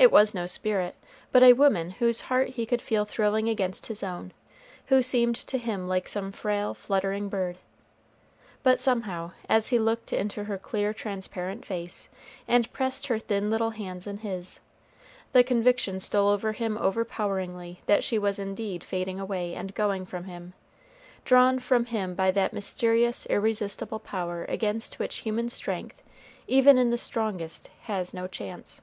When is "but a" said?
1.30-1.52